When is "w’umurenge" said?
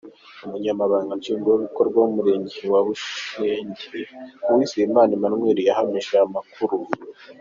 1.99-2.59